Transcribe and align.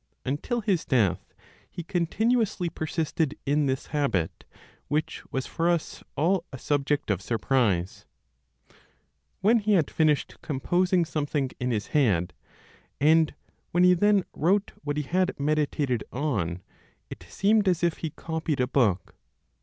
Until 0.25 0.61
his 0.61 0.83
death 0.83 1.31
he 1.69 1.83
continuously 1.83 2.69
persisted 2.69 3.37
in 3.45 3.67
this 3.67 3.85
habit, 3.93 4.45
which 4.87 5.21
was 5.31 5.45
for 5.45 5.69
us 5.69 6.03
all 6.17 6.43
a 6.51 6.57
subject 6.57 7.11
of 7.11 7.21
surprise. 7.21 8.07
When 9.41 9.59
he 9.59 9.73
had 9.73 9.91
finished 9.91 10.37
composing 10.41 11.05
something 11.05 11.51
in 11.59 11.69
his 11.69 11.89
head, 11.93 12.33
and 12.99 13.35
when 13.69 13.83
he 13.83 13.93
then 13.93 14.23
wrote 14.33 14.71
what 14.83 14.97
he 14.97 15.03
had 15.03 15.39
meditated 15.39 16.03
on, 16.11 16.63
it 17.11 17.21
seemed 17.29 17.67
as 17.67 17.83
if 17.83 17.97
he 17.97 18.09
copied 18.09 18.59
a 18.59 18.65
book. 18.65 19.13